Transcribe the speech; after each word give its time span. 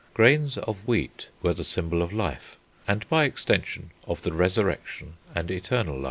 Grains 0.15 0.57
of 0.57 0.77
wheat 0.87 1.29
were 1.43 1.53
the 1.53 1.63
symbol 1.63 2.01
of 2.01 2.11
life, 2.11 2.57
and, 2.87 3.07
by 3.07 3.23
extension, 3.23 3.91
of 4.07 4.23
the 4.23 4.33
resurrection 4.33 5.13
and 5.35 5.51
eternal 5.51 5.93
life. 5.93 5.99